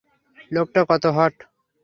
লোকটা 0.51 0.81
কত 0.89 1.03
হট! 1.15 1.35